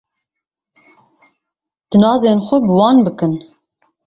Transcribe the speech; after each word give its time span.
Tinazên 1.89 2.39
xwe 2.45 2.57
bi 2.65 2.71
wan 2.77 2.97
bikin. 3.05 3.33